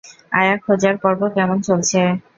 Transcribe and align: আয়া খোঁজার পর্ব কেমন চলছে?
আয়া 0.31 0.55
খোঁজার 0.63 0.95
পর্ব 1.03 1.21
কেমন 1.35 1.57
চলছে? 1.67 1.99